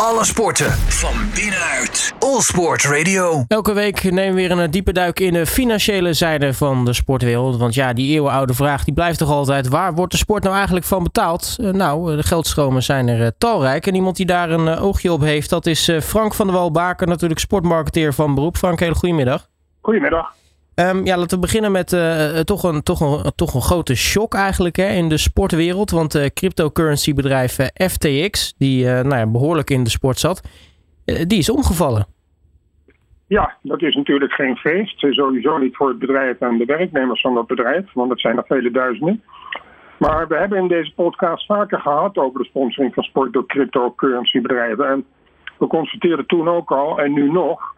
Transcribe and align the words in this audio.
Alle 0.00 0.24
sporten 0.24 0.70
van 0.72 1.14
binnenuit. 1.34 2.14
All 2.18 2.40
Sport 2.40 2.84
Radio. 2.84 3.44
Elke 3.48 3.72
week 3.72 4.02
nemen 4.02 4.34
we 4.34 4.48
weer 4.48 4.50
een 4.50 4.70
diepe 4.70 4.92
duik 4.92 5.20
in 5.20 5.32
de 5.32 5.46
financiële 5.46 6.12
zijde 6.12 6.54
van 6.54 6.84
de 6.84 6.92
sportwereld. 6.92 7.56
Want 7.56 7.74
ja, 7.74 7.92
die 7.92 8.14
eeuwenoude 8.14 8.54
vraag 8.54 8.84
die 8.84 8.94
blijft 8.94 9.18
toch 9.18 9.30
altijd: 9.30 9.68
waar 9.68 9.94
wordt 9.94 10.12
de 10.12 10.18
sport 10.18 10.42
nou 10.42 10.54
eigenlijk 10.54 10.86
van 10.86 11.02
betaald? 11.02 11.56
Uh, 11.60 11.70
nou, 11.70 12.16
de 12.16 12.22
geldstromen 12.22 12.82
zijn 12.82 13.08
er 13.08 13.20
uh, 13.20 13.26
talrijk. 13.38 13.86
En 13.86 13.94
iemand 13.94 14.16
die 14.16 14.26
daar 14.26 14.50
een 14.50 14.68
oogje 14.68 15.12
op 15.12 15.20
heeft, 15.20 15.50
dat 15.50 15.66
is 15.66 15.90
Frank 16.02 16.34
van 16.34 16.46
der 16.46 16.56
Wal-Baker, 16.56 17.06
natuurlijk 17.06 17.40
sportmarketeer 17.40 18.14
van 18.14 18.34
beroep. 18.34 18.56
Frank, 18.56 18.80
hele 18.80 18.94
goedemiddag. 18.94 19.48
Goedemiddag. 19.80 20.34
Um, 20.80 21.04
ja, 21.04 21.16
laten 21.16 21.36
we 21.36 21.46
beginnen 21.46 21.72
met 21.72 21.92
uh, 21.92 22.38
toch, 22.38 22.62
een, 22.62 22.82
toch, 22.82 23.00
een, 23.00 23.32
toch 23.34 23.54
een 23.54 23.60
grote 23.60 23.94
shock 23.94 24.34
eigenlijk 24.34 24.76
hè, 24.76 24.88
in 24.88 25.08
de 25.08 25.16
sportwereld. 25.16 25.90
Want 25.90 26.14
uh, 26.14 26.24
cryptocurrency 26.34 27.14
bedrijf 27.14 27.58
FTX, 27.74 28.54
die 28.58 28.84
nou 28.84 29.16
ja, 29.16 29.26
behoorlijk 29.26 29.70
in 29.70 29.84
de 29.84 29.90
sport 29.90 30.18
zat, 30.18 30.40
die 31.04 31.38
is 31.38 31.50
omgevallen. 31.50 32.06
Ja, 33.26 33.56
dat 33.62 33.82
is 33.82 33.94
natuurlijk 33.94 34.32
geen 34.32 34.56
feest. 34.56 34.98
Sowieso 34.98 35.58
niet 35.58 35.76
voor 35.76 35.88
het 35.88 35.98
bedrijf 35.98 36.40
en 36.40 36.58
de 36.58 36.64
werknemers 36.64 37.20
van 37.20 37.34
dat 37.34 37.46
bedrijf, 37.46 37.92
want 37.92 38.10
het 38.10 38.20
zijn 38.20 38.36
er 38.36 38.44
vele 38.46 38.70
duizenden. 38.70 39.22
Maar 39.98 40.28
we 40.28 40.36
hebben 40.36 40.58
in 40.58 40.68
deze 40.68 40.92
podcast 40.94 41.46
vaker 41.46 41.80
gehad 41.80 42.16
over 42.16 42.40
de 42.40 42.48
sponsoring 42.48 42.94
van 42.94 43.02
sport 43.02 43.32
door 43.32 43.46
cryptocurrency 43.46 44.40
bedrijven. 44.40 44.88
En 44.88 45.04
we 45.58 45.66
constateerden 45.66 46.26
toen 46.26 46.48
ook 46.48 46.70
al, 46.70 47.00
en 47.00 47.12
nu 47.12 47.30
nog, 47.30 47.74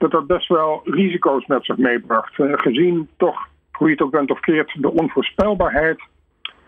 dat 0.00 0.10
dat 0.10 0.26
best 0.26 0.48
wel 0.48 0.80
risico's 0.84 1.46
met 1.46 1.64
zich 1.64 1.76
meebracht. 1.76 2.38
Uh, 2.38 2.52
gezien 2.56 3.08
toch, 3.16 3.48
hoe 3.72 3.86
je 3.86 3.92
het 3.92 4.02
ook 4.02 4.10
bent 4.10 4.30
of 4.30 4.40
keert, 4.40 4.82
de 4.82 4.90
onvoorspelbaarheid 4.90 6.00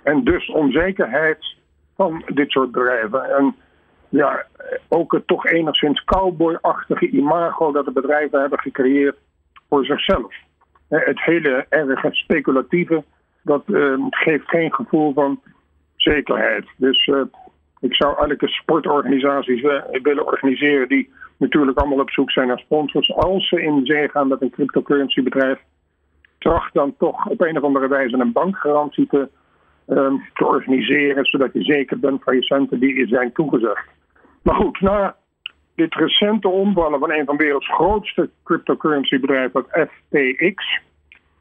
en 0.03 0.25
dus 0.25 0.51
onzekerheid 0.51 1.57
van 1.97 2.23
dit 2.27 2.51
soort 2.51 2.71
bedrijven. 2.71 3.25
En 3.25 3.55
ja, 4.09 4.47
ook 4.89 5.13
het 5.13 5.27
toch 5.27 5.47
enigszins 5.47 6.05
cowboyachtige 6.05 7.09
imago 7.09 7.73
dat 7.73 7.85
de 7.85 7.93
bedrijven 7.93 8.41
hebben 8.41 8.59
gecreëerd 8.59 9.17
voor 9.69 9.85
zichzelf. 9.85 10.35
Het 10.89 11.23
hele 11.23 11.67
erg 11.69 12.15
speculatieve, 12.15 13.05
dat 13.43 13.63
uh, 13.67 13.95
geeft 14.11 14.49
geen 14.49 14.73
gevoel 14.75 15.13
van 15.13 15.41
zekerheid. 15.97 16.67
Dus 16.77 17.07
uh, 17.07 17.23
ik 17.81 17.95
zou 17.95 18.29
elke 18.29 18.49
sportorganisaties 18.49 19.61
willen 20.03 20.27
organiseren 20.27 20.89
die 20.89 21.11
natuurlijk 21.43 21.79
allemaal 21.79 22.01
op 22.01 22.11
zoek 22.11 22.31
zijn 22.31 22.49
naar 22.49 22.59
sponsors. 22.59 23.15
Als 23.15 23.49
ze 23.49 23.63
in 23.63 23.87
zee 23.87 24.09
gaan 24.09 24.29
met 24.29 24.43
een 24.43 24.51
cryptocurrency 24.51 25.23
bedrijf, 25.23 25.61
tracht 26.39 26.75
dan 26.75 26.95
toch 26.99 27.27
op 27.27 27.41
een 27.41 27.57
of 27.57 27.63
andere 27.63 27.89
wijze 27.89 28.17
een 28.17 28.33
bankgarantie 28.33 29.07
te, 29.07 29.29
te 30.35 30.47
organiseren, 30.47 31.25
zodat 31.25 31.53
je 31.53 31.63
zeker 31.63 31.99
bent 31.99 32.23
van 32.23 32.35
je 32.35 32.43
centen 32.43 32.81
die 32.81 33.07
zijn 33.07 33.33
toegezegd. 33.33 33.89
Maar 34.43 34.55
goed, 34.55 34.81
na 34.81 35.17
dit 35.75 35.95
recente 35.95 36.49
omvallen 36.49 36.99
van 36.99 37.13
een 37.13 37.25
van 37.25 37.37
de 37.37 37.45
werelds 37.45 37.73
grootste 37.73 38.31
cryptocurrency 38.45 39.21
bedrijven, 39.21 39.65
FTX, 39.71 40.81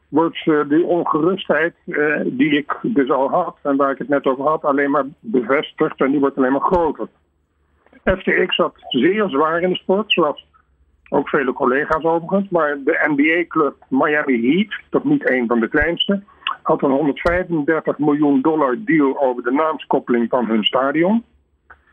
wordt 0.09 0.45
uh, 0.45 0.69
die 0.69 0.85
ongerustheid 0.85 1.75
uh, 1.85 2.22
die 2.25 2.57
ik 2.57 2.77
dus 2.81 3.09
al 3.09 3.29
had 3.29 3.57
en 3.63 3.75
waar 3.75 3.91
ik 3.91 3.97
het 3.97 4.09
net 4.09 4.25
over 4.25 4.45
had, 4.45 4.63
alleen 4.63 4.91
maar 4.91 5.05
bevestigd 5.19 5.99
en 5.99 6.11
die 6.11 6.19
wordt 6.19 6.38
alleen 6.38 6.52
maar 6.52 6.61
groter. 6.61 7.07
FTX 8.03 8.55
zat 8.55 8.73
zeer 8.89 9.30
zwaar 9.30 9.61
in 9.61 9.69
de 9.69 9.75
sport, 9.75 10.11
zoals 10.11 10.45
ook 11.09 11.30
vele 11.30 11.53
collega's 11.53 12.03
overigens. 12.03 12.49
Maar 12.49 12.77
de 12.83 13.05
NBA-club 13.16 13.75
Miami 13.88 14.55
Heat, 14.55 14.80
toch 14.89 15.03
niet 15.03 15.30
een 15.30 15.47
van 15.47 15.59
de 15.59 15.67
kleinste, 15.67 16.23
had 16.61 16.83
een 16.83 16.91
135 16.91 17.97
miljoen 17.97 18.41
dollar 18.41 18.77
deal 18.79 19.22
over 19.22 19.44
de 19.44 19.52
naamskoppeling 19.52 20.29
van 20.29 20.45
hun 20.45 20.63
stadion. 20.63 21.23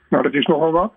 Nou, 0.08 0.22
dat 0.22 0.34
is 0.34 0.46
nogal 0.46 0.72
wat. 0.72 0.92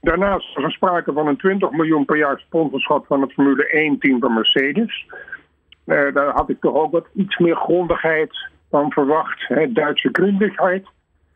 Daarnaast 0.00 0.54
was 0.54 0.64
er 0.64 0.72
sprake 0.72 1.12
van 1.12 1.26
een 1.26 1.36
20 1.36 1.70
miljoen 1.70 2.04
per 2.04 2.16
jaar 2.16 2.38
sponsorschap 2.38 3.06
van 3.06 3.20
het 3.20 3.32
Formule 3.32 3.94
1-team 3.94 4.20
van 4.20 4.34
Mercedes. 4.34 5.06
Uh, 5.86 6.14
daar 6.14 6.28
had 6.28 6.48
ik 6.48 6.60
toch 6.60 6.74
ook 6.74 6.92
wat 6.92 7.06
iets 7.14 7.38
meer 7.38 7.56
grondigheid 7.56 8.50
van 8.70 8.92
verwacht. 8.92 9.48
Hè, 9.48 9.72
Duitse 9.72 10.08
grondigheid. 10.12 10.86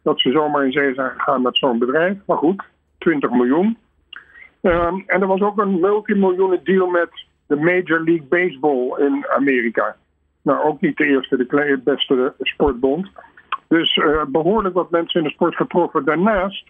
Dat 0.02 0.20
ze 0.20 0.30
zomaar 0.30 0.64
in 0.64 0.72
zee 0.72 0.94
zijn 0.94 1.10
gegaan 1.10 1.42
met 1.42 1.56
zo'n 1.56 1.78
bedrijf. 1.78 2.16
Maar 2.26 2.36
goed, 2.36 2.62
20 3.00 3.30
miljoen. 3.30 3.78
Um, 4.62 5.04
en 5.06 5.20
er 5.20 5.26
was 5.26 5.40
ook 5.40 5.58
een 5.58 5.80
multimiljoenen 5.80 6.60
deal 6.64 6.86
met 6.86 7.10
de 7.46 7.56
Major 7.56 8.00
League 8.04 8.26
Baseball 8.28 9.06
in 9.06 9.26
Amerika. 9.28 9.96
Nou, 10.42 10.64
ook 10.64 10.80
niet 10.80 10.96
de 10.96 11.04
eerste, 11.04 11.36
de 11.36 11.80
beste 11.84 12.34
sportbond. 12.38 13.08
Dus 13.68 13.96
uh, 13.96 14.24
behoorlijk 14.28 14.74
wat 14.74 14.90
mensen 14.90 15.20
in 15.20 15.26
de 15.26 15.32
sport 15.32 15.56
getroffen. 15.56 16.04
Daarnaast 16.04 16.64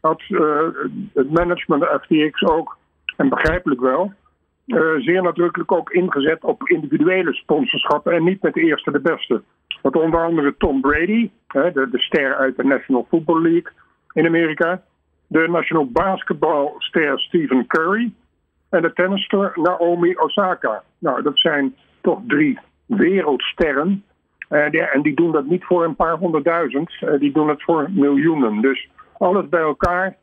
had 0.00 0.22
uh, 0.28 0.60
het 1.14 1.30
management 1.30 1.84
FTX 1.84 2.42
ook, 2.42 2.76
en 3.16 3.28
begrijpelijk 3.28 3.80
wel, 3.80 4.12
uh, 4.66 4.94
zeer 4.98 5.22
nadrukkelijk 5.22 5.72
ook 5.72 5.90
ingezet 5.90 6.44
op 6.44 6.68
individuele 6.68 7.34
sponsorschappen 7.34 8.12
en 8.12 8.24
niet 8.24 8.42
met 8.42 8.54
de 8.54 8.60
eerste 8.60 8.90
de 8.90 9.00
beste. 9.00 9.42
Want 9.82 9.96
onder 9.96 10.24
andere 10.24 10.54
Tom 10.56 10.80
Brady, 10.80 11.30
hè, 11.46 11.72
de, 11.72 11.90
de 11.90 11.98
ster 11.98 12.34
uit 12.34 12.56
de 12.56 12.64
National 12.64 13.06
Football 13.08 13.42
League 13.42 13.72
in 14.12 14.26
Amerika, 14.26 14.82
de 15.26 15.48
national 15.48 15.90
basketbalster 15.90 17.20
Stephen 17.20 17.66
Curry 17.66 18.12
en 18.70 18.82
de 18.82 18.92
tennister 18.92 19.52
Naomi 19.54 20.16
Osaka. 20.16 20.82
Nou, 20.98 21.22
dat 21.22 21.38
zijn 21.38 21.74
toch 22.00 22.20
drie 22.26 22.58
wereldsterren. 22.86 24.04
Die, 24.48 24.82
en 24.82 25.02
die 25.02 25.14
doen 25.14 25.32
dat 25.32 25.46
niet 25.46 25.64
voor 25.64 25.84
een 25.84 25.96
paar 25.96 26.16
honderdduizend, 26.16 26.90
uh, 27.00 27.18
die 27.18 27.32
doen 27.32 27.48
het 27.48 27.62
voor 27.62 27.90
miljoenen. 27.90 28.60
Dus 28.60 28.88
alles 29.18 29.48
bij 29.48 29.60
elkaar. 29.60 30.16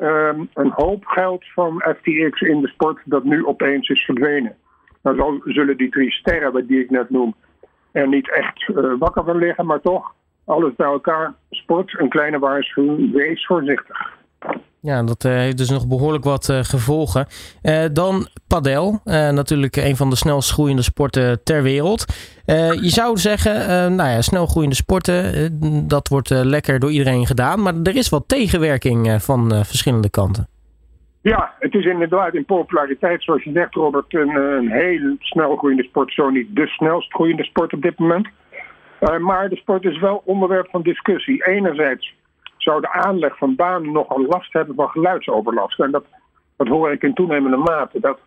Um, 0.00 0.48
een 0.54 0.72
hoop 0.74 1.04
geld 1.04 1.44
van 1.52 1.82
FTX 1.98 2.40
in 2.40 2.60
de 2.60 2.68
sport 2.68 3.00
dat 3.04 3.24
nu 3.24 3.46
opeens 3.46 3.88
is 3.88 4.04
verdwenen. 4.04 4.56
Nou 5.02 5.16
dan 5.16 5.40
zullen 5.44 5.76
die 5.76 5.90
drie 5.90 6.10
sterren 6.12 6.66
die 6.66 6.80
ik 6.80 6.90
net 6.90 7.10
noem 7.10 7.34
er 7.92 8.08
niet 8.08 8.30
echt 8.30 8.68
uh, 8.68 8.94
wakker 8.98 9.24
van 9.24 9.36
liggen, 9.36 9.66
maar 9.66 9.80
toch 9.80 10.14
alles 10.44 10.74
bij 10.74 10.86
elkaar. 10.86 11.34
Sport, 11.50 11.98
een 11.98 12.08
kleine 12.08 12.38
waarschuwing, 12.38 13.12
wees 13.12 13.46
voorzichtig. 13.46 14.12
Ja, 14.84 15.02
dat 15.02 15.24
uh, 15.24 15.32
heeft 15.32 15.58
dus 15.58 15.70
nog 15.70 15.88
behoorlijk 15.88 16.24
wat 16.24 16.48
uh, 16.48 16.58
gevolgen. 16.58 17.26
Uh, 17.62 17.84
dan 17.92 18.26
padel, 18.48 19.00
natuurlijk 19.04 19.76
een 19.76 19.96
van 19.96 20.10
de 20.10 20.16
snelst 20.16 20.52
groeiende 20.52 20.82
sporten 20.82 21.44
ter 21.44 21.62
wereld. 21.62 22.04
je 22.80 22.88
zou 22.88 23.16
zeggen, 23.16 23.54
nou 23.94 24.10
ja, 24.10 24.20
snel 24.20 24.46
groeiende 24.46 24.76
sporten, 24.76 25.58
dat 25.88 26.08
wordt 26.08 26.30
lekker 26.30 26.78
door 26.78 26.90
iedereen 26.90 27.26
gedaan. 27.26 27.62
Maar 27.62 27.74
er 27.82 27.96
is 27.96 28.08
wat 28.08 28.28
tegenwerking 28.28 29.22
van 29.22 29.64
verschillende 29.64 30.10
kanten. 30.10 30.48
Ja, 31.20 31.54
het 31.58 31.74
is 31.74 31.84
inderdaad 31.84 32.34
in 32.34 32.44
populariteit, 32.44 33.22
zoals 33.22 33.42
je 33.42 33.52
zegt 33.52 33.74
Robert, 33.74 34.14
een, 34.14 34.34
een 34.36 34.70
heel 34.70 35.16
snel 35.18 35.56
groeiende 35.56 35.84
sport. 35.84 36.12
Zo 36.12 36.30
niet 36.30 36.56
de 36.56 36.66
snelst 36.66 37.12
groeiende 37.12 37.44
sport 37.44 37.72
op 37.72 37.82
dit 37.82 37.98
moment. 37.98 38.28
maar 39.20 39.48
de 39.48 39.56
sport 39.56 39.84
is 39.84 40.00
wel 40.00 40.22
onderwerp 40.24 40.68
van 40.70 40.82
discussie. 40.82 41.46
Enerzijds 41.46 42.14
zou 42.64 42.80
de 42.80 42.92
aanleg 42.92 43.36
van 43.36 43.54
banen 43.54 43.92
nogal 43.92 44.26
last 44.26 44.52
hebben 44.52 44.74
van 44.74 44.88
geluidsoverlast. 44.88 45.80
En 45.80 45.90
dat, 45.90 46.04
dat 46.56 46.68
hoor 46.68 46.92
ik 46.92 47.02
in 47.02 47.14
toenemende 47.14 47.56
mate. 47.56 48.00
Dat 48.00 48.18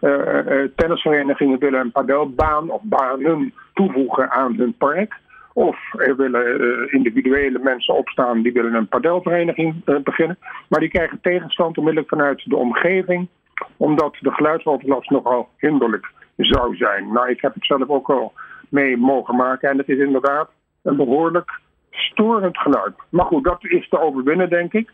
uh, 0.00 0.64
tennisverenigingen 0.76 1.58
willen 1.58 1.80
een 1.80 1.92
padelbaan 1.92 2.70
of 2.70 2.80
banen 2.82 3.52
toevoegen 3.74 4.30
aan 4.30 4.54
hun 4.54 4.74
park. 4.78 5.14
Of 5.52 5.78
er 5.92 6.16
willen 6.16 6.92
individuele 6.92 7.58
mensen 7.58 7.94
opstaan 7.94 8.42
die 8.42 8.52
willen 8.52 8.74
een 8.74 8.88
padelvereniging 8.88 9.84
beginnen. 10.02 10.38
Maar 10.68 10.80
die 10.80 10.88
krijgen 10.88 11.20
tegenstand 11.20 11.78
onmiddellijk 11.78 12.12
vanuit 12.12 12.42
de 12.44 12.56
omgeving. 12.56 13.28
Omdat 13.76 14.16
de 14.20 14.30
geluidsoverlast 14.30 15.10
nogal 15.10 15.48
hinderlijk 15.58 16.10
zou 16.36 16.76
zijn. 16.76 17.12
Nou, 17.12 17.30
ik 17.30 17.40
heb 17.40 17.54
het 17.54 17.64
zelf 17.64 17.88
ook 17.88 18.10
al 18.10 18.32
mee 18.68 18.96
mogen 18.96 19.36
maken. 19.36 19.70
En 19.70 19.78
het 19.78 19.88
is 19.88 19.98
inderdaad 19.98 20.50
een 20.82 20.96
behoorlijk 20.96 21.60
storend 21.96 22.58
geluid. 22.58 22.94
Maar 23.08 23.26
goed, 23.26 23.44
dat 23.44 23.64
is 23.64 23.88
te 23.88 24.00
overwinnen, 24.00 24.48
denk 24.48 24.72
ik. 24.72 24.92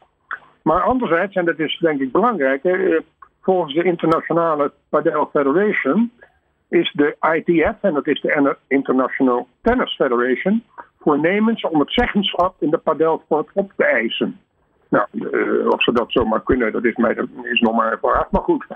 Maar 0.63 0.83
anderzijds, 0.83 1.35
en 1.35 1.45
dat 1.45 1.59
is 1.59 1.79
denk 1.79 2.01
ik 2.01 2.13
belangrijk, 2.13 2.65
eh, 2.65 3.01
volgens 3.41 3.75
de 3.75 3.83
Internationale 3.83 4.73
Padel 4.89 5.29
Federation 5.33 6.11
is 6.69 6.93
de 6.93 7.17
ITF, 7.21 7.83
en 7.83 7.95
dat 7.95 8.07
is 8.07 8.21
de 8.21 8.57
International 8.69 9.49
Tennis 9.63 9.95
Federation, 9.95 10.65
voornemens 11.01 11.63
om 11.63 11.81
het 11.81 11.93
zeggenschap 11.93 12.55
in 12.59 12.71
de 12.71 12.79
padelsport 12.79 13.49
op 13.53 13.73
te 13.77 13.85
eisen. 13.85 14.41
Nou, 14.89 15.07
uh, 15.13 15.69
of 15.69 15.83
ze 15.83 15.93
dat 15.93 16.13
zomaar 16.13 16.43
kunnen, 16.43 16.73
dat 16.73 16.85
is, 16.85 16.97
mij, 16.97 17.17
is 17.43 17.61
nog 17.61 17.75
maar. 17.75 17.99
Maar 18.31 18.43
goed, 18.43 18.67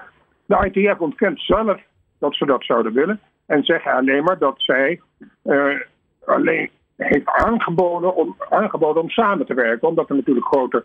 de 0.47 0.71
ITF 0.73 1.01
ontkent 1.01 1.41
zelf 1.41 1.81
dat 2.19 2.35
ze 2.35 2.47
dat 2.47 2.65
zouden 2.65 2.93
willen. 2.93 3.21
En 3.47 3.63
zeggen 3.63 3.93
alleen 3.93 4.25
maar 4.25 4.39
dat 4.39 4.55
zij 4.57 5.01
uh, 5.45 5.81
alleen 6.25 6.71
heeft 6.97 7.29
aangeboden 7.29 8.15
om, 8.15 8.37
aangeboden 8.49 9.03
om 9.03 9.11
samen 9.11 9.47
te 9.47 9.55
werken. 9.55 9.89
Omdat 9.89 10.09
er 10.09 10.17
natuurlijk 10.17 10.47
grote 10.47 10.85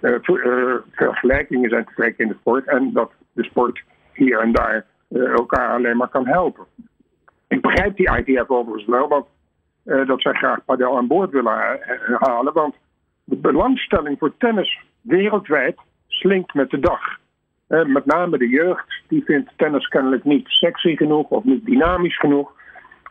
uh, 0.00 0.74
vergelijkingen 0.90 1.70
zijn 1.70 1.84
te 1.84 1.94
trekken 1.94 2.24
in 2.24 2.30
de 2.30 2.38
sport. 2.40 2.66
En 2.66 2.92
dat 2.92 3.12
de 3.32 3.44
sport 3.44 3.82
hier 4.12 4.38
en 4.38 4.52
daar 4.52 4.86
uh, 5.08 5.32
elkaar 5.32 5.74
alleen 5.74 5.96
maar 5.96 6.08
kan 6.08 6.26
helpen. 6.26 6.64
Ik 7.48 7.60
begrijp 7.60 7.96
die 7.96 8.16
ITF 8.16 8.48
overigens 8.50 8.86
wel, 8.86 9.08
want 9.08 9.26
dat 10.06 10.20
zij 10.20 10.32
graag 10.32 10.64
padel 10.64 10.96
aan 10.96 11.06
boord 11.06 11.30
willen 11.30 11.78
halen. 12.18 12.52
Want 12.52 12.74
de 13.24 13.36
belangstelling 13.36 14.18
voor 14.18 14.36
tennis 14.38 14.80
wereldwijd 15.00 15.80
slinkt 16.06 16.54
met 16.54 16.70
de 16.70 16.78
dag. 16.78 17.00
met 17.66 18.06
name 18.06 18.38
de 18.38 18.48
jeugd, 18.48 19.02
die 19.08 19.24
vindt 19.24 19.50
tennis 19.56 19.88
kennelijk 19.88 20.24
niet 20.24 20.48
sexy 20.48 20.96
genoeg 20.96 21.28
of 21.28 21.44
niet 21.44 21.64
dynamisch 21.64 22.18
genoeg. 22.18 22.57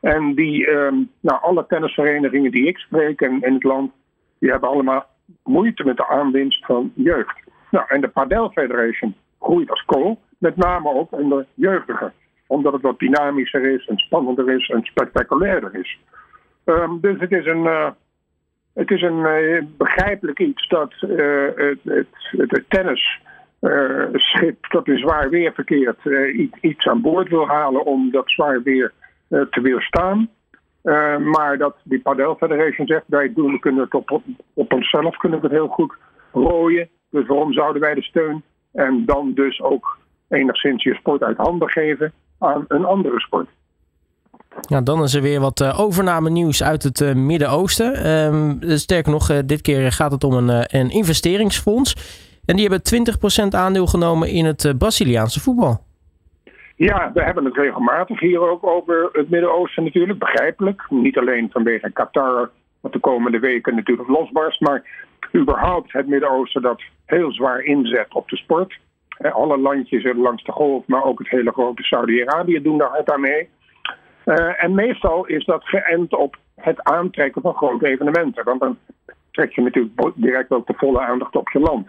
En 0.01 0.35
die, 0.35 0.67
ehm, 0.67 0.95
nou, 1.19 1.41
alle 1.41 1.65
tennisverenigingen 1.67 2.51
die 2.51 2.67
ik 2.67 2.77
spreek 2.77 3.21
in, 3.21 3.39
het 3.41 3.63
land, 3.63 3.91
die 4.39 4.51
hebben 4.51 4.69
allemaal 4.69 5.05
moeite 5.43 5.83
met 5.83 5.97
de 5.97 6.07
aanwinst 6.07 6.65
van 6.65 6.91
jeugd. 6.95 7.39
Nou, 7.71 7.85
en 7.87 8.01
de 8.01 8.07
Padel 8.07 8.49
Federation 8.49 9.15
groeit 9.39 9.69
als 9.69 9.85
kool, 9.85 10.19
met 10.37 10.55
name 10.55 10.93
ook 10.93 11.11
onder 11.11 11.45
jeugdigen. 11.53 12.13
Omdat 12.47 12.73
het 12.73 12.81
wat 12.81 12.99
dynamischer 12.99 13.65
is 13.65 13.87
en 13.87 13.97
spannender 13.97 14.51
is 14.51 14.69
en 14.69 14.83
spectaculairder 14.83 15.75
is. 15.75 15.99
Ehm, 16.63 16.99
dus 17.01 17.19
het 17.19 17.31
is 17.31 17.45
een, 17.45 17.63
uh, 17.63 17.89
het 18.73 18.91
is 18.91 19.01
een 19.01 19.19
uh, 19.19 19.63
begrijpelijk 19.77 20.39
iets 20.39 20.67
dat 20.67 20.93
uh, 21.01 21.45
het, 21.55 21.79
het, 21.83 22.07
het, 22.31 22.63
tennisschip 22.67 24.69
dat 24.69 24.87
in 24.87 24.97
zwaar 24.97 25.29
weer 25.29 25.53
verkeert 25.53 25.99
iets 26.61 26.87
aan 26.87 27.01
boord 27.01 27.29
wil 27.29 27.47
halen 27.47 27.85
om 27.85 28.11
dat 28.11 28.29
zwaar 28.29 28.63
weer 28.63 28.93
te 29.29 29.61
weerstaan. 29.61 30.29
maar 31.23 31.57
dat 31.57 31.75
die 31.83 31.99
Padel 31.99 32.35
Federation 32.35 32.87
zegt, 32.87 33.03
wij 33.07 33.33
kunnen 33.59 33.83
het 33.83 33.93
op, 33.93 34.21
op 34.53 34.73
onszelf 34.73 35.17
kunnen 35.17 35.39
het 35.41 35.51
heel 35.51 35.67
goed 35.67 35.93
rooien. 36.31 36.89
Dus 37.09 37.27
waarom 37.27 37.53
zouden 37.53 37.81
wij 37.81 37.93
de 37.93 38.03
steun 38.03 38.43
en 38.73 39.05
dan 39.05 39.31
dus 39.33 39.61
ook 39.61 39.97
enigszins 40.29 40.83
je 40.83 40.93
sport 40.93 41.23
uit 41.23 41.37
handen 41.37 41.69
geven 41.69 42.13
aan 42.39 42.65
een 42.67 42.85
andere 42.85 43.19
sport? 43.19 43.49
Ja, 44.61 44.81
dan 44.81 45.03
is 45.03 45.13
er 45.13 45.21
weer 45.21 45.39
wat 45.39 45.59
uh, 45.59 45.79
overname 45.79 46.29
nieuws 46.29 46.63
uit 46.63 46.83
het 46.83 46.99
uh, 46.99 47.13
Midden-Oosten. 47.13 48.07
Um, 48.09 48.59
sterker 48.61 49.11
nog, 49.11 49.29
uh, 49.29 49.37
dit 49.45 49.61
keer 49.61 49.91
gaat 49.91 50.11
het 50.11 50.23
om 50.23 50.33
een, 50.33 50.65
een 50.77 50.89
investeringsfonds. 50.89 51.95
En 52.45 52.55
die 52.55 52.67
hebben 52.67 53.17
20% 53.43 53.47
aandeel 53.49 53.87
genomen 53.87 54.29
in 54.29 54.45
het 54.45 54.73
Braziliaanse 54.77 55.39
voetbal. 55.39 55.86
Ja, 56.77 57.11
we 57.13 57.23
hebben 57.23 57.45
het 57.45 57.55
regelmatig 57.55 58.19
hier 58.19 58.39
ook 58.39 58.65
over 58.65 59.09
het 59.11 59.29
Midden-Oosten 59.29 59.83
natuurlijk. 59.83 60.19
Begrijpelijk. 60.19 60.85
Niet 60.89 61.17
alleen 61.17 61.49
vanwege 61.51 61.91
Qatar, 61.91 62.49
wat 62.79 62.93
de 62.93 62.99
komende 62.99 63.39
weken 63.39 63.75
natuurlijk 63.75 64.09
losbarst. 64.09 64.61
Maar 64.61 64.83
überhaupt 65.35 65.91
het 65.91 66.07
Midden-Oosten 66.07 66.61
dat 66.61 66.81
heel 67.05 67.31
zwaar 67.31 67.61
inzet 67.61 68.13
op 68.13 68.29
de 68.29 68.37
sport. 68.37 68.79
Alle 69.17 69.57
landjes 69.57 70.13
langs 70.15 70.43
de 70.43 70.51
golf, 70.51 70.87
maar 70.87 71.03
ook 71.03 71.19
het 71.19 71.29
hele 71.29 71.51
grote 71.51 71.83
Saudi-Arabië 71.83 72.61
doen 72.61 72.77
daar 72.77 72.89
hard 72.89 73.11
aan 73.11 73.21
mee. 73.21 73.49
Uh, 74.25 74.63
en 74.63 74.75
meestal 74.75 75.25
is 75.25 75.45
dat 75.45 75.63
geënt 75.63 76.13
op 76.13 76.37
het 76.55 76.83
aantrekken 76.83 77.41
van 77.41 77.55
grote 77.55 77.87
evenementen. 77.87 78.43
Want 78.43 78.59
dan 78.59 78.77
trek 79.31 79.51
je 79.51 79.61
natuurlijk 79.61 80.11
direct 80.15 80.51
ook 80.51 80.67
de 80.67 80.73
volle 80.77 80.99
aandacht 80.99 81.35
op 81.35 81.49
je 81.49 81.59
land. 81.59 81.87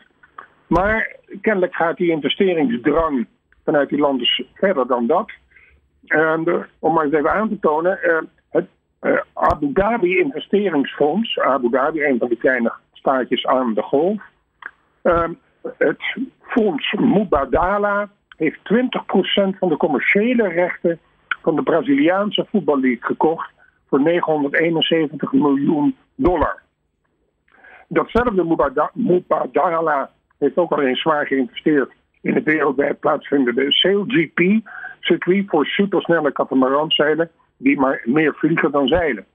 Maar 0.67 1.17
kennelijk 1.41 1.75
gaat 1.75 1.97
die 1.97 2.11
investeringsdrang 2.11 3.27
vanuit 3.69 3.89
die 3.89 3.99
landen 3.99 4.27
verder 4.55 4.87
dan 4.87 5.07
dat. 5.07 5.31
Uh, 6.07 6.63
om 6.79 6.93
maar 6.95 7.05
eens 7.05 7.15
even 7.15 7.33
aan 7.33 7.49
te 7.49 7.59
tonen, 7.59 7.99
uh, 8.03 8.19
het 8.51 8.67
Abu 9.33 9.73
Dhabi 9.73 10.19
investeringsfonds, 10.19 11.39
Abu 11.39 11.71
Dhabi, 11.71 12.05
een 12.05 12.19
van 12.19 12.29
die 12.29 12.39
kleine 12.39 12.73
staatjes 12.93 13.47
aan 13.47 13.75
de 13.75 13.83
golf, 13.83 14.23
ehm, 15.03 15.33
het 15.79 16.17
fonds 16.41 16.93
Mubadala 16.93 18.09
heeft 18.37 18.65
20% 18.65 19.59
van 19.59 19.69
de 19.69 19.77
commerciële 19.77 20.49
rechten 20.49 20.99
van 21.43 21.57
de 21.57 21.63
Braziliaanse 21.63 22.47
voetballeague 22.51 23.05
gekocht 23.05 23.51
voor 23.89 24.01
971 24.01 25.33
miljoen 25.33 25.97
dollar. 26.15 26.63
Datzelfde 27.89 28.45
Mubadala 28.93 30.11
heeft 30.39 30.57
ook 30.57 30.73
al 30.73 30.83
eens 30.83 31.01
zwaar 31.01 31.27
geïnvesteerd 31.27 31.93
in 32.23 32.35
het 32.35 32.45
wereldwijd 32.45 33.01
plaatsvindende 33.01 33.73
SailGP, 33.73 34.41
circuit 35.01 35.45
voor 35.47 35.67
supersnelle 35.67 36.33
katamaranzeilen 36.33 37.31
die 37.57 37.81
maar 37.81 38.03
meer 38.05 38.35
vliegen 38.35 38.71
dan 38.71 38.87
zeilen. 38.87 39.27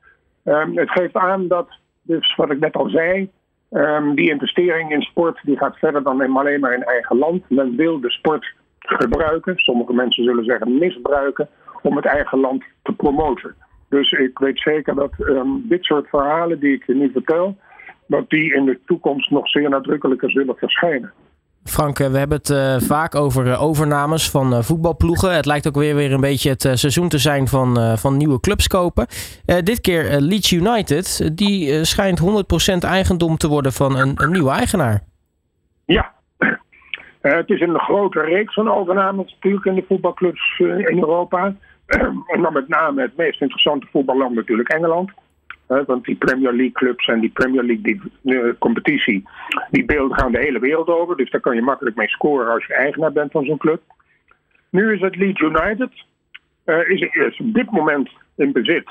Um, 0.46 0.78
het 0.78 0.90
geeft 0.92 1.16
aan 1.16 1.48
dat, 1.48 1.68
dus 2.02 2.36
wat 2.36 2.52
ik 2.52 2.60
net 2.60 2.76
al 2.76 2.90
zei, 2.90 3.30
um, 3.72 4.16
die 4.16 4.30
investering 4.30 4.92
in 4.92 5.02
sport 5.02 5.40
die 5.44 5.58
gaat 5.58 5.78
verder 5.78 6.04
dan 6.04 6.22
alleen 6.34 6.60
maar 6.60 6.74
in 6.74 6.84
eigen 6.84 7.18
land. 7.18 7.50
Men 7.50 7.76
wil 7.76 8.00
de 8.00 8.12
sport 8.12 8.54
gebruiken, 8.80 9.58
sommige 9.58 9.94
mensen 9.94 10.24
zullen 10.24 10.44
zeggen 10.44 10.78
misbruiken, 10.78 11.50
om 11.82 11.96
het 11.96 12.06
eigen 12.06 12.40
land 12.40 12.64
te 12.82 12.94
promoten. 12.94 13.56
Dus 13.90 14.12
ik 14.12 14.40
weet 14.40 14.60
zeker 14.60 14.96
dat 14.96 15.12
um, 15.20 15.66
dit 15.68 15.84
soort 15.84 16.10
verhalen 16.10 16.60
die 16.60 16.74
ik 16.74 16.86
je 16.86 16.96
nu 16.96 17.12
vertel, 17.12 17.58
dat 18.08 18.30
die 18.30 18.54
in 18.54 18.66
de 18.66 18.80
toekomst 18.86 19.30
nog 19.30 19.50
zeer 19.50 19.70
nadrukkelijker 19.70 20.32
zullen 20.32 20.56
verschijnen. 20.56 21.12
Frank, 21.64 22.00
eh, 22.00 22.08
we 22.08 22.18
hebben 22.18 22.38
het 22.38 22.50
uh, 22.50 22.76
vaak 22.80 23.16
over 23.16 23.46
uh, 23.46 23.64
overnames 23.64 24.30
van 24.30 24.64
voetbalploegen. 24.64 25.36
Het 25.36 25.46
lijkt 25.46 25.68
ook 25.68 25.76
weer, 25.76 25.96
weer 25.96 26.12
een 26.12 26.22
beetje 26.22 26.50
het 26.50 26.62
seizoen 26.62 27.10
te 27.10 27.18
zijn 27.18 27.48
van, 27.48 27.98
van 27.98 28.18
nieuwe 28.18 28.40
clubs 28.40 28.68
kopen. 28.68 29.08
dit 29.64 29.82
keer 29.82 30.20
Leeds 30.20 30.52
United, 30.52 31.32
die 31.38 31.84
schijnt 31.84 32.22
100% 32.22 32.26
eigendom 32.80 33.38
te 33.38 33.48
worden 33.48 33.74
van 33.74 33.98
een, 33.98 34.12
een 34.16 34.32
nieuwe 34.32 34.52
eigenaar. 34.52 35.04
Ja, 35.86 36.14
het 37.22 37.50
is 37.50 37.62
een 37.62 37.80
grote 37.80 38.22
reeks 38.22 38.54
van 38.54 38.72
overnames 38.72 39.32
natuurlijk 39.34 39.66
in 39.66 39.76
de 39.76 39.86
voetbalclubs 39.88 40.60
in 40.60 41.00
Europa. 41.00 41.56
en 42.34 42.42
dan 42.42 42.54
met 42.54 42.68
name 42.68 43.02
het 43.02 43.18
meest 43.18 43.42
interessante 43.42 43.88
voetballand 43.92 44.36
natuurlijk 44.36 44.70
Engeland. 44.70 45.12
Want 45.68 46.06
die 46.06 46.16
Premier 46.16 46.54
League 46.54 46.72
clubs 46.72 47.08
en 47.08 47.20
die 47.20 47.30
Premier 47.30 47.64
League 47.64 47.84
die, 47.84 48.02
uh, 48.24 48.54
competitie, 48.60 49.24
die 49.72 49.86
beelden 49.86 50.18
gaan 50.18 50.32
de 50.32 50.40
hele 50.40 50.60
wereld 50.60 50.88
over. 50.88 51.18
Dus 51.18 51.32
daar 51.32 51.42
kan 51.42 51.56
je 51.56 51.62
makkelijk 51.62 51.96
mee 51.96 52.10
scoren 52.10 52.54
als 52.54 52.66
je 52.66 52.74
eigenaar 52.74 53.12
bent 53.12 53.32
van 53.32 53.46
zo'n 53.46 53.58
club. 53.58 53.82
Nu 54.70 54.94
is 54.94 55.02
het 55.02 55.16
Leeds 55.16 55.42
United. 55.42 55.90
Uh, 56.66 56.90
is, 56.90 57.02
is 57.02 57.40
op 57.40 57.54
dit 57.54 57.72
moment 57.72 58.10
in 58.36 58.52
bezit 58.52 58.90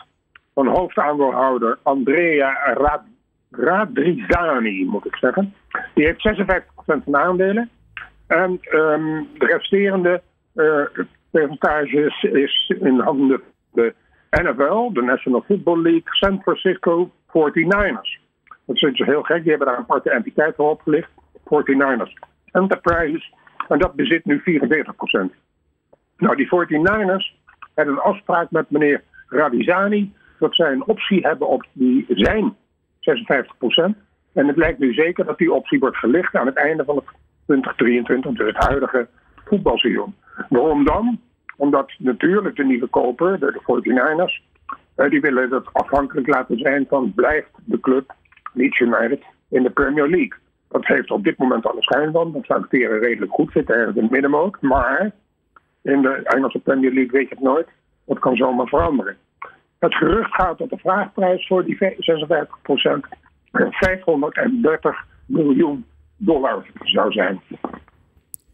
van 0.55 0.67
hoofdaandeelhouder 0.67 1.79
Andrea 1.83 2.75
Rad, 2.75 3.03
Radrizani, 3.51 4.85
moet 4.85 5.07
ik 5.07 5.17
zeggen. 5.17 5.55
Die 5.95 6.05
heeft 6.05 6.29
56% 6.29 6.63
van 6.85 7.03
de 7.05 7.19
aandelen. 7.19 7.71
En 8.27 8.51
um, 8.73 9.29
de 9.39 9.47
resterende 9.47 10.23
uh, 10.55 10.85
percentage 11.31 12.05
is, 12.05 12.23
is 12.23 12.75
in 12.81 12.99
handen 12.99 13.41
de 13.73 13.95
NFL, 14.40 14.93
de 14.93 15.02
National 15.02 15.43
Football 15.43 15.82
League, 15.82 16.14
San 16.14 16.43
Francisco 16.43 17.11
49ers. 17.29 18.20
Dat 18.64 18.76
is 18.76 18.81
dus 18.81 19.06
heel 19.06 19.23
gek, 19.23 19.43
die 19.43 19.50
hebben 19.50 19.69
daar 19.69 19.76
een 19.76 19.82
aparte 19.82 20.11
entiteit 20.11 20.55
voor 20.55 20.70
opgelicht. 20.70 21.11
49ers 21.44 22.12
Enterprises. 22.52 23.32
En 23.69 23.79
dat 23.79 23.94
bezit 23.94 24.25
nu 24.25 24.40
44%. 24.40 24.43
Nou, 26.17 26.36
die 26.36 26.46
49ers 26.46 27.41
hebben 27.74 27.94
een 27.94 28.01
afspraak 28.01 28.51
met 28.51 28.70
meneer 28.70 29.03
Radizani 29.29 30.12
dat 30.39 30.55
zij 30.55 30.72
een 30.72 30.86
optie 30.86 31.27
hebben 31.27 31.48
op 31.48 31.67
die 31.72 32.05
zijn 32.08 32.56
56%. 33.01 33.96
En 34.32 34.46
het 34.46 34.56
lijkt 34.56 34.79
nu 34.79 34.93
zeker 34.93 35.24
dat 35.24 35.39
die 35.39 35.53
optie 35.53 35.79
wordt 35.79 35.96
gelicht 35.96 36.34
aan 36.34 36.46
het 36.46 36.56
einde 36.56 36.84
van 36.84 36.96
het 36.96 37.05
2023, 37.46 38.32
dus 38.32 38.46
het 38.46 38.67
huidige 38.67 39.08
voetbalseizoen. 39.44 40.15
Waarom 40.48 40.84
dan? 40.84 41.20
Omdat 41.63 41.93
natuurlijk 41.99 42.57
de 42.57 42.65
nieuwe 42.65 42.87
koper, 42.87 43.39
de 43.39 43.61
49ers, 43.63 44.43
eh, 44.95 45.11
die 45.11 45.21
willen 45.21 45.51
dat 45.51 45.73
afhankelijk 45.73 46.27
laten 46.27 46.59
zijn 46.59 46.87
van 46.89 47.13
blijft 47.15 47.51
de 47.65 47.81
club 47.81 48.15
Leeds 48.53 48.81
United 48.81 49.23
in 49.49 49.63
de 49.63 49.71
Premier 49.71 50.09
League. 50.09 50.35
Dat 50.69 50.87
heeft 50.87 51.11
op 51.11 51.25
dit 51.25 51.39
moment 51.39 51.67
alle 51.67 51.83
schijn 51.83 52.13
van. 52.13 52.33
Dat 52.33 52.45
zou 52.45 52.65
ik 52.69 53.01
redelijk 53.01 53.33
goed 53.33 53.53
zitten, 53.53 53.75
ergens 53.75 53.97
in 53.97 54.03
het 54.03 54.11
middenmoot. 54.11 54.61
Maar 54.61 55.11
in 55.83 56.03
de 56.03 56.23
Engelse 56.25 56.59
Premier 56.59 56.93
League 56.93 57.13
weet 57.13 57.29
je 57.29 57.35
het 57.35 57.45
nooit. 57.45 57.69
Dat 58.07 58.19
kan 58.19 58.37
zomaar 58.37 58.67
veranderen. 58.67 59.17
Het 59.79 59.95
gerucht 59.95 60.35
gaat 60.35 60.59
dat 60.59 60.71
de 60.71 60.79
vraagprijs 60.79 61.47
voor 61.47 61.65
die 61.65 61.77
56% 61.77 63.09
530 63.51 65.05
miljoen 65.27 65.85
dollar 66.17 66.67
zou 66.81 67.13
zijn. 67.13 67.41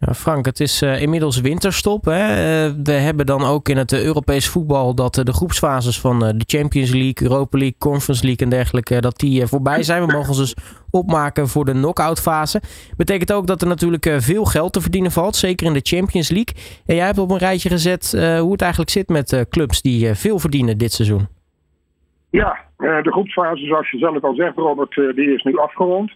Ja, 0.08 0.14
Frank, 0.14 0.46
het 0.46 0.60
is 0.60 0.82
uh, 0.82 1.02
inmiddels 1.02 1.40
winterstop. 1.40 2.04
Hè? 2.04 2.28
Uh, 2.66 2.74
we 2.82 2.92
hebben 2.92 3.26
dan 3.26 3.44
ook 3.44 3.68
in 3.68 3.76
het 3.76 3.92
Europees 3.92 4.48
voetbal 4.48 4.94
dat 4.94 5.14
de 5.14 5.32
groepsfases 5.32 6.00
van 6.00 6.18
de 6.18 6.44
Champions 6.46 6.90
League, 6.90 7.28
Europa 7.28 7.58
League, 7.58 7.78
Conference 7.78 8.24
League 8.24 8.46
en 8.46 8.50
dergelijke, 8.50 9.00
dat 9.00 9.18
die 9.18 9.46
voorbij 9.46 9.82
zijn. 9.82 10.06
We 10.06 10.12
mogen 10.12 10.28
ons 10.28 10.38
dus 10.38 10.56
opmaken 10.90 11.48
voor 11.48 11.64
de 11.64 11.72
knock-out 11.72 12.20
fase. 12.20 12.62
Betekent 12.96 13.32
ook 13.32 13.46
dat 13.46 13.62
er 13.62 13.68
natuurlijk 13.68 14.16
veel 14.18 14.44
geld 14.44 14.72
te 14.72 14.80
verdienen 14.80 15.10
valt, 15.10 15.36
zeker 15.36 15.66
in 15.66 15.72
de 15.72 15.80
Champions 15.82 16.28
League. 16.30 16.54
En 16.86 16.94
jij 16.94 17.06
hebt 17.06 17.18
op 17.18 17.30
een 17.30 17.38
rijtje 17.38 17.68
gezet 17.68 18.10
hoe 18.40 18.52
het 18.52 18.62
eigenlijk 18.62 18.90
zit 18.90 19.08
met 19.08 19.46
clubs 19.50 19.82
die 19.82 20.14
veel 20.14 20.38
verdienen 20.38 20.78
dit 20.78 20.92
seizoen. 20.92 21.28
Ja, 22.30 22.58
de 22.76 23.10
groepsfase, 23.12 23.66
zoals 23.66 23.90
je 23.90 23.98
zelf 23.98 24.24
al 24.24 24.34
zegt, 24.34 24.56
Robert, 24.56 24.94
die 24.94 25.34
is 25.34 25.42
nu 25.42 25.58
afgerond. 25.58 26.12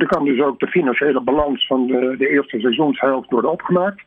Er 0.00 0.06
kan 0.06 0.24
dus 0.24 0.40
ook 0.40 0.58
de 0.58 0.66
financiële 0.66 1.20
balans 1.20 1.66
van 1.66 1.86
de, 1.86 2.14
de 2.18 2.28
eerste 2.28 2.60
seizoenshelft 2.60 3.30
worden 3.30 3.50
opgemaakt. 3.50 4.02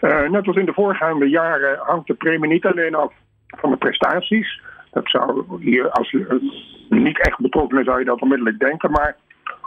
Uh, 0.00 0.28
net 0.28 0.46
als 0.46 0.56
in 0.56 0.64
de 0.64 0.72
voorgaande 0.72 1.28
jaren 1.28 1.78
hangt 1.78 2.06
de 2.06 2.14
premie 2.14 2.50
niet 2.50 2.66
alleen 2.66 2.94
af 2.94 3.12
van 3.46 3.70
de 3.70 3.76
prestaties. 3.76 4.60
Dat 4.90 5.08
zou 5.08 5.44
hier, 5.60 5.90
als 5.90 6.10
je 6.10 6.50
niet 6.88 7.20
echt 7.20 7.38
betrokken 7.38 7.78
is, 7.78 7.84
zou 7.84 7.98
je 7.98 8.04
dat 8.04 8.20
onmiddellijk 8.20 8.58
denken. 8.58 8.90
Maar 8.90 9.16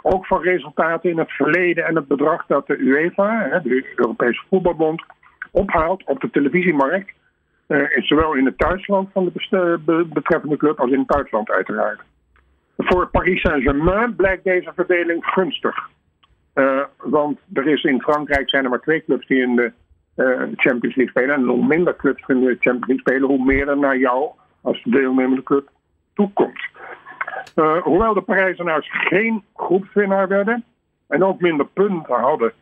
ook 0.02 0.26
van 0.26 0.42
resultaten 0.42 1.10
in 1.10 1.18
het 1.18 1.30
verleden 1.30 1.84
en 1.84 1.96
het 1.96 2.08
bedrag 2.08 2.46
dat 2.46 2.66
de 2.66 2.76
UEFA, 2.76 3.60
de 3.62 3.92
Europese 3.96 4.42
Voetbalbond, 4.48 5.04
ophaalt 5.50 6.04
op 6.04 6.20
de 6.20 6.30
televisiemarkt. 6.30 7.12
Uh, 7.68 7.86
zowel 7.96 8.34
in 8.34 8.44
het 8.44 8.58
thuisland 8.58 9.08
van 9.12 9.24
de 9.24 10.06
betreffende 10.12 10.56
club 10.56 10.80
als 10.80 10.90
in 10.90 10.98
het 10.98 11.06
buitenland 11.06 11.50
uiteraard. 11.50 12.00
Voor 12.84 13.06
Paris 13.06 13.40
Saint-Germain 13.40 14.16
blijkt 14.16 14.44
deze 14.44 14.72
verdeling 14.74 15.24
gunstig. 15.24 15.88
Uh, 16.54 16.84
want 16.96 17.38
er 17.52 17.66
is 17.66 17.82
in 17.82 18.02
Frankrijk 18.02 18.48
zijn 18.48 18.64
er 18.64 18.70
maar 18.70 18.80
twee 18.80 19.04
clubs 19.04 19.26
die 19.26 19.42
in 19.42 19.56
de 19.56 19.72
uh, 20.16 20.42
Champions 20.56 20.96
League 20.96 21.08
spelen. 21.08 21.34
En 21.34 21.44
hoe 21.44 21.66
minder 21.66 21.96
clubs 21.96 22.22
in 22.26 22.40
de 22.40 22.56
Champions 22.60 22.86
League 22.86 22.98
spelen, 22.98 23.28
hoe 23.28 23.44
meer 23.44 23.68
er 23.68 23.78
naar 23.78 23.98
jou 23.98 24.30
als 24.60 24.82
deelnemende 24.84 25.42
club 25.42 25.68
toekomt. 26.14 26.68
Uh, 27.56 27.82
hoewel 27.82 28.14
de 28.14 28.20
Parijzenaars 28.20 28.88
geen 28.90 29.44
groepswinnaar 29.54 30.28
werden 30.28 30.64
en 31.08 31.24
ook 31.24 31.40
minder 31.40 31.66
punten 31.66 32.14
hadden, 32.14 32.52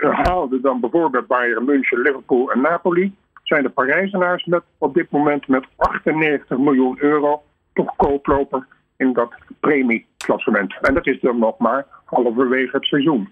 haalden 0.00 0.62
dan 0.62 0.80
bijvoorbeeld 0.80 1.26
Bayern 1.26 1.64
München, 1.64 2.00
Liverpool 2.00 2.52
en 2.52 2.60
Napoli, 2.60 3.14
zijn 3.42 3.62
de 3.62 3.68
Parijzenaars 3.68 4.44
met, 4.44 4.62
op 4.78 4.94
dit 4.94 5.10
moment 5.10 5.48
met 5.48 5.66
98 5.76 6.58
miljoen 6.58 6.96
euro 7.00 7.42
toch 7.72 7.96
kooploper 7.96 8.66
in 8.98 9.12
dat 9.12 9.34
premieklassement. 9.60 10.78
En 10.80 10.94
dat 10.94 11.06
is 11.06 11.20
dan 11.20 11.38
nog 11.38 11.58
maar 11.58 11.86
halverwege 12.04 12.76
het 12.76 12.84
seizoen. 12.84 13.30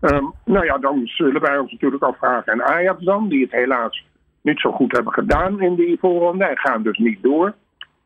Um, 0.00 0.32
nou 0.44 0.64
ja, 0.64 0.78
dan 0.78 1.00
zullen 1.04 1.40
wij 1.40 1.58
ons 1.58 1.72
natuurlijk 1.72 2.02
afvragen. 2.02 2.52
En 2.52 2.62
Ajax 2.62 3.04
dan, 3.04 3.28
die 3.28 3.42
het 3.42 3.50
helaas 3.50 4.06
niet 4.40 4.60
zo 4.60 4.72
goed 4.72 4.92
hebben 4.92 5.12
gedaan 5.12 5.60
in 5.60 5.74
die 5.74 5.98
voorronde 6.00 6.44
en 6.44 6.58
gaan 6.58 6.82
dus 6.82 6.98
niet 6.98 7.22
door. 7.22 7.54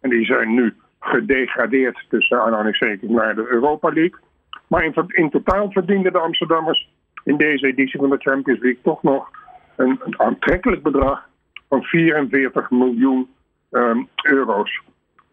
En 0.00 0.10
die 0.10 0.24
zijn 0.24 0.54
nu 0.54 0.74
gedegradeerd 1.00 2.04
tussen 2.08 2.42
aanhalingstekens 2.42 3.10
naar 3.10 3.34
de 3.34 3.46
Europa 3.48 3.92
League. 3.92 4.18
Maar 4.66 4.84
in, 5.08 5.30
totaal 5.30 5.70
verdienden 5.70 6.12
de 6.12 6.18
Amsterdammers 6.18 6.90
in 7.24 7.36
deze 7.36 7.66
editie 7.66 8.00
van 8.00 8.10
de 8.10 8.16
Champions 8.18 8.60
League 8.60 8.80
toch 8.82 9.02
nog 9.02 9.30
een, 9.76 10.00
aantrekkelijk 10.16 10.82
bedrag 10.82 11.28
van 11.68 11.82
44 11.82 12.70
miljoen 12.70 13.28
um, 13.70 14.08
euro's. 14.22 14.80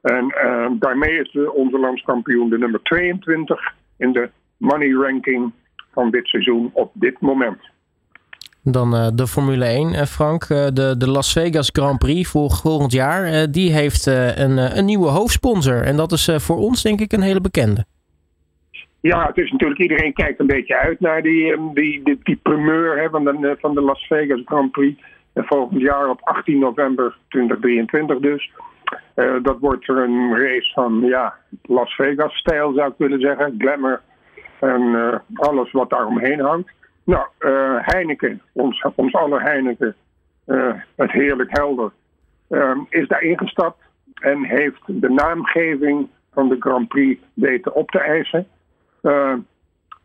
En 0.02 0.34
uh, 0.46 0.68
daarmee 0.80 1.20
is 1.20 1.32
de, 1.32 1.54
onze 1.54 1.80
landskampioen 1.80 2.50
de 2.50 2.58
nummer 2.58 2.82
22 2.84 3.74
in 3.98 4.12
de 4.12 4.30
money 4.58 4.92
ranking 4.92 5.52
van 5.92 6.12
dit 6.12 6.28
seizoen 6.28 6.70
op 6.74 6.92
dit 6.94 7.20
moment. 7.20 7.58
Dan 8.64 8.94
uh, 8.94 9.08
de 9.14 9.28
Formule 9.28 9.66
1, 9.66 9.90
uh, 9.90 10.02
Frank. 10.02 10.50
Uh, 10.50 10.68
de, 10.74 10.96
de 10.98 11.10
Las 11.10 11.34
Vegas 11.34 11.70
Grand 11.74 11.98
Prix 11.98 12.30
voor 12.30 12.52
volgend 12.52 12.92
jaar. 12.92 13.52
die 13.52 13.72
heeft 13.72 14.06
een, 14.06 14.78
een 14.78 14.86
nieuwe 14.86 15.08
hoofdsponsor. 15.08 15.82
En 15.82 15.96
dat 15.96 16.12
is 16.12 16.30
voor 16.38 16.58
ons 16.58 16.84
denk 16.84 17.00
ik 17.00 17.12
een 17.12 17.22
hele 17.22 17.42
bekende. 17.42 17.86
Ja, 19.02 19.26
het 19.26 19.38
is 19.38 19.52
natuurlijk, 19.52 19.80
iedereen 19.80 20.14
kijkt 20.14 20.40
een 20.40 20.48
beetje 20.48 20.78
uit 20.78 21.00
naar 21.00 21.22
die, 21.22 21.74
die, 21.74 22.04
die, 22.04 22.20
die 22.24 22.40
primeur 22.44 22.98
hè, 22.98 23.10
van, 23.10 23.24
de, 23.24 23.58
van 23.60 23.74
de 23.74 23.82
Las 23.82 24.06
Vegas 24.08 24.42
Grand 24.46 24.72
Prix. 24.72 25.02
volgend 25.34 25.82
jaar 25.82 26.10
op 26.10 26.20
18 26.24 26.60
november 26.60 27.18
2023 27.28 28.20
dus. 28.20 28.52
Uh, 29.20 29.36
dat 29.42 29.60
wordt 29.60 29.88
er 29.88 29.98
een 29.98 30.38
race 30.38 30.74
van 30.74 31.00
ja, 31.02 31.34
Las 31.62 31.94
Vegas-stijl 31.96 32.74
zou 32.74 32.90
ik 32.90 32.98
willen 32.98 33.20
zeggen. 33.20 33.56
Glamour 33.58 34.02
en 34.60 34.82
uh, 34.82 35.16
alles 35.34 35.72
wat 35.72 35.90
daar 35.90 36.06
omheen 36.06 36.40
hangt. 36.40 36.72
Nou, 37.04 37.28
uh, 37.40 37.76
Heineken, 37.80 38.42
ons, 38.52 38.86
ons 38.96 39.14
aller 39.14 39.42
Heineken, 39.42 39.96
het 40.96 41.12
heerlijk 41.12 41.58
helder, 41.58 41.92
is 42.90 43.08
daar 43.08 43.22
ingestapt 43.22 43.78
en 44.14 44.44
heeft 44.44 44.82
de 44.86 45.10
naamgeving 45.10 46.08
van 46.34 46.50
de 46.50 46.56
Grand 46.60 46.88
Prix 46.88 47.22
weten 47.34 47.76
op 47.76 47.90
te 47.92 48.00
eisen. 48.00 48.48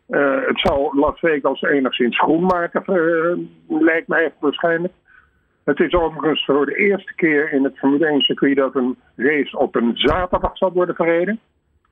het 0.07 0.59
zal 0.59 0.91
Las 0.95 1.19
Vegas 1.19 1.61
enigszins 1.61 2.19
groen 2.19 2.45
maken, 2.45 2.83
lijkt 3.67 4.07
mij 4.07 4.33
waarschijnlijk. 4.39 4.93
Het 5.65 5.79
is 5.79 5.93
overigens 5.93 6.45
voor 6.45 6.65
de 6.65 6.75
eerste 6.75 7.15
keer 7.15 7.51
in 7.51 7.63
het 7.63 7.77
Formule 7.77 8.07
1 8.07 8.21
circuit 8.21 8.55
dat 8.55 8.75
een 8.75 8.97
race 9.15 9.57
op 9.57 9.75
een 9.75 9.91
zaterdag 9.97 10.57
zal 10.57 10.71
worden 10.71 10.95
verreden. 10.95 11.39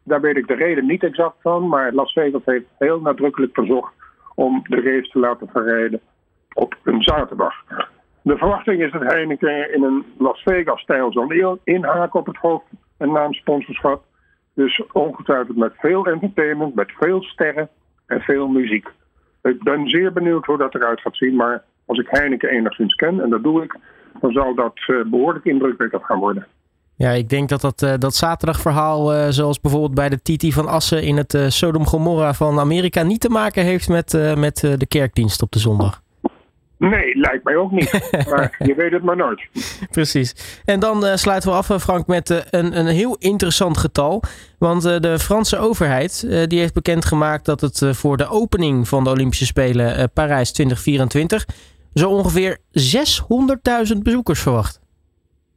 Daar 0.03 0.21
weet 0.21 0.37
ik 0.37 0.47
de 0.47 0.55
reden 0.55 0.85
niet 0.85 1.03
exact 1.03 1.35
van, 1.41 1.67
maar 1.67 1.93
Las 1.93 2.13
Vegas 2.13 2.41
heeft 2.45 2.65
heel 2.77 3.01
nadrukkelijk 3.01 3.53
verzocht 3.53 3.93
om 4.35 4.61
de 4.63 4.81
race 4.81 5.09
te 5.09 5.19
laten 5.19 5.47
verrijden 5.47 5.99
op 6.53 6.75
een 6.83 7.01
zaterdag. 7.01 7.53
De 8.21 8.37
verwachting 8.37 8.81
is 8.81 8.91
dat 8.91 9.01
Heineken 9.01 9.73
in 9.73 9.83
een 9.83 10.05
Las 10.17 10.41
Vegas-stijl 10.41 11.11
zal 11.11 11.59
inhaken 11.63 12.19
op 12.19 12.25
het 12.25 12.37
hoofd- 12.37 12.71
en 12.97 13.11
naamsponsorschap. 13.11 14.03
Dus 14.53 14.83
ongetwijfeld 14.91 15.57
met 15.57 15.73
veel 15.77 16.05
entertainment, 16.05 16.75
met 16.75 16.91
veel 16.91 17.23
sterren 17.23 17.69
en 18.05 18.21
veel 18.21 18.47
muziek. 18.47 18.87
Ik 19.41 19.63
ben 19.63 19.87
zeer 19.87 20.13
benieuwd 20.13 20.45
hoe 20.45 20.57
dat 20.57 20.75
eruit 20.75 21.01
gaat 21.01 21.17
zien, 21.17 21.35
maar 21.35 21.63
als 21.85 21.99
ik 21.99 22.07
Heineken 22.09 22.49
enigszins 22.49 22.95
ken, 22.95 23.19
en 23.19 23.29
dat 23.29 23.43
doe 23.43 23.63
ik, 23.63 23.77
dan 24.21 24.31
zal 24.31 24.55
dat 24.55 24.79
uh, 24.87 25.05
behoorlijk 25.05 25.45
indrukwekkend 25.45 26.03
gaan 26.03 26.19
worden. 26.19 26.47
Ja, 26.95 27.09
ik 27.09 27.29
denk 27.29 27.49
dat 27.49 27.61
dat, 27.61 27.81
uh, 27.81 27.93
dat 27.99 28.15
zaterdagverhaal, 28.15 29.15
uh, 29.15 29.27
zoals 29.29 29.61
bijvoorbeeld 29.61 29.95
bij 29.95 30.09
de 30.09 30.21
Titi 30.21 30.51
van 30.51 30.67
Assen 30.67 31.03
in 31.03 31.17
het 31.17 31.35
Sodom 31.47 31.85
Gomorra 31.85 32.33
van 32.33 32.59
Amerika, 32.59 33.03
niet 33.03 33.21
te 33.21 33.29
maken 33.29 33.63
heeft 33.63 33.89
met, 33.89 34.35
met 34.37 34.55
de 34.77 34.87
kerkdienst 34.87 35.41
op 35.41 35.51
de 35.51 35.59
zondag. 35.59 36.01
Nee, 36.89 37.17
lijkt 37.17 37.43
mij 37.43 37.55
ook 37.55 37.71
niet. 37.71 38.09
maar 38.29 38.55
je 38.59 38.75
weet 38.75 38.91
het 38.91 39.03
maar 39.03 39.15
nooit. 39.15 39.47
Precies. 39.91 40.61
En 40.65 40.79
dan 40.79 41.05
uh, 41.05 41.15
sluiten 41.15 41.49
we 41.49 41.55
af, 41.55 41.81
Frank, 41.81 42.07
met 42.07 42.29
uh, 42.29 42.37
een, 42.49 42.79
een 42.79 42.87
heel 42.87 43.15
interessant 43.19 43.77
getal. 43.77 44.23
Want 44.57 44.85
uh, 44.85 44.99
de 44.99 45.19
Franse 45.19 45.57
overheid 45.57 46.27
die 46.49 46.59
heeft 46.59 46.73
bekendgemaakt 46.73 47.45
dat 47.45 47.61
het 47.61 47.85
voor 47.91 48.17
de 48.17 48.27
opening 48.27 48.87
van 48.87 49.03
de 49.03 49.09
Olympische 49.09 49.45
Spelen 49.45 50.11
Parijs 50.13 50.51
2024 50.51 51.45
zo 51.93 52.09
ongeveer 52.09 52.57
600.000 53.93 53.97
bezoekers 54.03 54.41
verwacht. 54.41 54.81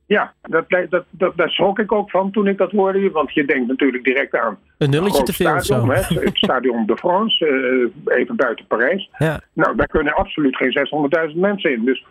Ja, 0.07 0.33
dat, 0.43 0.65
dat, 0.69 1.05
dat, 1.11 1.37
daar 1.37 1.51
schrok 1.51 1.79
ik 1.79 1.93
ook 1.93 2.11
van 2.11 2.31
toen 2.31 2.47
ik 2.47 2.59
dat 2.59 2.71
hoorde. 2.71 3.11
Want 3.11 3.35
je 3.35 3.45
denkt 3.45 3.69
natuurlijk 3.69 4.05
direct 4.05 4.35
aan. 4.35 4.59
Een 4.79 4.91
nulletje 4.91 5.23
te 5.23 5.33
veel 5.33 5.61
stadion, 5.61 5.91
hè, 5.91 6.01
Het 6.01 6.37
Stadion 6.47 6.87
de 6.87 6.97
France, 6.97 7.47
uh, 7.47 8.17
even 8.17 8.37
buiten 8.37 8.67
Parijs. 8.67 9.11
Ja. 9.19 9.41
Nou, 9.53 9.77
daar 9.77 9.87
kunnen 9.87 10.15
absoluut 10.15 10.57
geen 10.57 11.31
600.000 11.31 11.37
mensen 11.37 11.73
in. 11.73 11.85
Dus, 11.85 12.05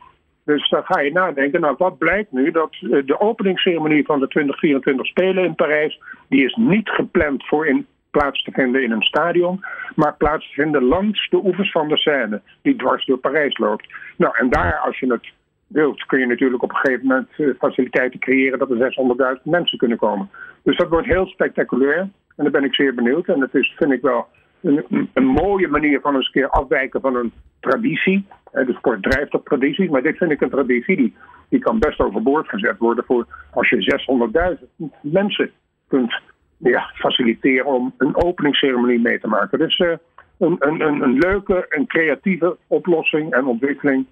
dus 0.44 0.70
dan 0.70 0.84
ga 0.84 1.00
je 1.00 1.12
nadenken. 1.12 1.62
Nou, 1.62 1.75
wat 1.77 1.98
blijkt 1.98 2.32
nu? 2.32 2.51
Dat 2.51 2.75
uh, 2.82 3.05
de 3.05 3.20
openingsceremonie 3.20 4.05
van 4.05 4.20
de 4.20 4.27
2024 4.27 5.05
Spelen 5.05 5.44
in 5.44 5.55
Parijs. 5.55 6.01
die 6.29 6.46
is 6.46 6.55
niet 6.55 6.89
gepland 6.89 7.46
voor 7.46 7.67
in 7.67 7.86
plaats 8.17 8.43
te 8.43 8.51
vinden 8.51 8.84
in 8.84 8.91
een 8.91 9.01
stadion, 9.01 9.65
maar 9.95 10.15
plaats 10.15 10.48
te 10.48 10.53
vinden 10.62 10.84
langs 10.84 11.29
de 11.29 11.41
oevers 11.43 11.72
van 11.72 11.88
de 11.88 11.98
Seine, 11.98 12.41
die 12.62 12.75
dwars 12.75 13.05
door 13.05 13.17
Parijs 13.17 13.57
loopt. 13.57 13.93
Nou, 14.17 14.34
en 14.38 14.50
daar, 14.50 14.77
als 14.77 15.00
je 15.00 15.12
het 15.12 15.27
wilt, 15.67 16.05
kun 16.05 16.19
je 16.19 16.25
natuurlijk 16.25 16.63
op 16.63 16.69
een 16.69 16.75
gegeven 16.75 17.07
moment 17.07 17.27
uh, 17.38 17.53
faciliteiten 17.57 18.19
creëren 18.19 18.60
dat 18.60 18.72
er 18.72 19.38
600.000 19.38 19.41
mensen 19.43 19.77
kunnen 19.77 19.98
komen. 19.98 20.29
Dus 20.63 20.77
dat 20.77 20.89
wordt 20.89 21.07
heel 21.07 21.25
spectaculair 21.25 22.00
en 22.36 22.43
daar 22.43 22.51
ben 22.51 22.63
ik 22.63 22.75
zeer 22.75 22.93
benieuwd. 22.93 23.27
En 23.27 23.39
dat 23.39 23.55
is, 23.55 23.74
vind 23.77 23.91
ik 23.91 24.01
wel, 24.01 24.27
een, 24.62 25.10
een 25.13 25.25
mooie 25.25 25.67
manier 25.67 26.00
van 26.01 26.15
eens 26.15 26.25
een 26.25 26.31
keer 26.31 26.50
afwijken 26.50 27.01
van 27.01 27.15
een 27.15 27.31
traditie. 27.60 28.25
De 28.51 28.74
sport 28.77 29.03
drijft 29.03 29.34
op 29.34 29.45
tradities, 29.45 29.89
maar 29.89 30.01
dit 30.01 30.17
vind 30.17 30.31
ik 30.31 30.41
een 30.41 30.50
traditie 30.50 30.95
die, 30.95 31.15
die 31.50 31.60
kan 31.60 31.79
best 31.79 32.00
overboord 32.00 32.50
gezet 32.50 32.77
worden 32.77 33.03
voor 33.05 33.25
als 33.51 33.69
je 33.69 34.57
600.000 34.79 34.86
mensen 35.01 35.51
kunt 35.88 36.22
ja, 36.57 36.91
faciliteren 36.93 37.65
om 37.65 37.93
een 37.97 38.24
openingsceremonie 38.24 39.00
mee 39.00 39.19
te 39.19 39.27
maken. 39.27 39.59
Dus 39.59 39.79
uh, 39.79 39.91
een, 40.38 40.55
een, 40.59 41.01
een 41.01 41.17
leuke 41.17 41.67
en 41.69 41.88
creatieve 41.88 42.57
oplossing 42.67 43.33
en 43.33 43.45
ontwikkeling 43.45 44.05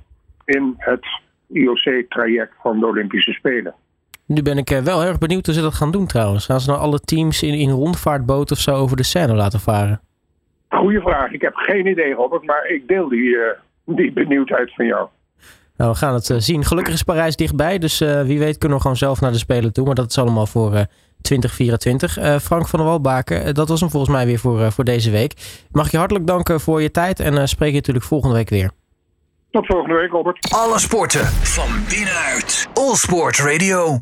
in 0.45 0.73
het 0.77 1.05
IOC-traject 1.47 2.53
van 2.61 2.79
de 2.79 2.85
Olympische 2.85 3.31
Spelen. 3.31 3.73
Nu 4.25 4.41
ben 4.41 4.57
ik 4.57 4.69
eh, 4.69 4.79
wel 4.79 5.03
erg 5.03 5.17
benieuwd 5.17 5.45
hoe 5.45 5.55
ze 5.55 5.61
dat 5.61 5.73
gaan 5.73 5.91
doen 5.91 6.07
trouwens. 6.07 6.45
Gaan 6.45 6.59
ze 6.59 6.69
nou 6.69 6.81
alle 6.81 6.99
teams 6.99 7.43
in, 7.43 7.53
in 7.53 7.69
rondvaartboten 7.69 8.55
of 8.55 8.61
zo 8.61 8.75
over 8.75 8.97
de 8.97 9.03
Seine 9.03 9.33
laten 9.33 9.59
varen? 9.59 10.01
Goeie 10.69 10.99
vraag. 10.99 11.31
Ik 11.31 11.41
heb 11.41 11.55
geen 11.55 11.87
idee, 11.87 12.13
Robert, 12.13 12.43
maar 12.45 12.65
ik 12.67 12.87
deel 12.87 13.09
die, 13.09 13.29
uh, 13.29 13.41
die 13.85 14.13
benieuwdheid 14.13 14.73
van 14.73 14.85
jou. 14.85 15.07
Nou, 15.77 15.91
we 15.91 15.97
gaan 15.97 16.13
het 16.13 16.29
uh, 16.29 16.37
zien. 16.37 16.63
Gelukkig 16.63 16.93
is 16.93 17.03
Parijs 17.03 17.35
dichtbij, 17.35 17.77
dus 17.77 17.99
wie 17.99 18.39
weet 18.39 18.57
kunnen 18.57 18.77
we 18.77 18.83
gewoon 18.83 18.97
zelf 18.97 19.21
naar 19.21 19.31
de 19.31 19.37
Spelen 19.37 19.73
toe. 19.73 19.85
Maar 19.85 19.95
dat 19.95 20.09
is 20.09 20.17
allemaal 20.17 20.45
voor 20.45 20.85
2024. 21.23 22.41
Frank 22.41 22.67
van 22.67 22.79
der 22.79 22.87
Walbaken, 22.87 23.53
dat 23.53 23.69
was 23.69 23.79
hem 23.79 23.89
volgens 23.89 24.11
mij 24.11 24.25
weer 24.25 24.39
voor, 24.39 24.71
voor 24.71 24.83
deze 24.83 25.11
week. 25.11 25.33
Mag 25.71 25.85
ik 25.85 25.91
je 25.91 25.97
hartelijk 25.97 26.27
danken 26.27 26.59
voor 26.59 26.81
je 26.81 26.91
tijd 26.91 27.19
en 27.19 27.47
spreek 27.47 27.69
je 27.69 27.75
natuurlijk 27.75 28.05
volgende 28.05 28.35
week 28.35 28.49
weer. 28.49 28.71
Tot 29.51 29.65
volgende 29.65 29.95
week, 29.95 30.11
Robert. 30.11 30.51
Alle 30.51 30.79
sporten 30.79 31.25
van 31.25 31.69
binnenuit. 31.89 32.67
All 32.73 32.95
Sport 32.95 33.37
Radio. 33.37 33.99